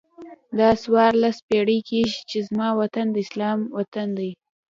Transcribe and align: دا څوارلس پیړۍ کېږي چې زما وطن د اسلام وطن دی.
دا 0.59 0.69
څوارلس 0.83 1.37
پیړۍ 1.47 1.79
کېږي 1.89 2.19
چې 2.29 2.37
زما 2.47 2.69
وطن 2.81 3.05
د 3.11 3.15
اسلام 3.25 3.59
وطن 3.77 4.07
دی. 4.17 4.31